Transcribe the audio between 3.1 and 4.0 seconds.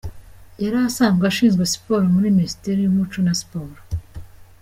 na Siporo.